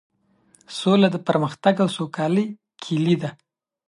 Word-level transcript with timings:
سوله 0.77 1.07
د 1.11 1.17
پرمختګ 1.27 1.75
او 1.83 1.89
سوکالۍ 1.97 2.45
کيلي 2.83 3.15
ده. 3.21 3.29